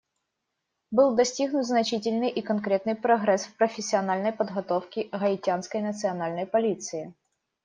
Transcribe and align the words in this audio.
Был 0.89 1.13
достигнут 1.15 1.67
значительный 1.67 2.31
и 2.31 2.41
конкретный 2.41 2.95
прогресс 2.95 3.45
в 3.45 3.53
профессиональной 3.55 4.33
подготовке 4.33 5.03
Гаитянской 5.11 5.81
национальной 5.83 6.47
полиции. 6.47 7.13